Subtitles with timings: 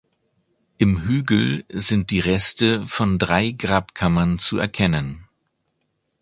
[0.79, 5.27] Im Hügel sind die Reste von drei Grabkammern zu erkennen.